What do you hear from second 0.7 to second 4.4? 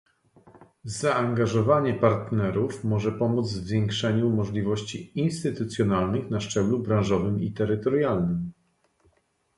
Zaangażowanie partnerów może pomóc w zwiększeniu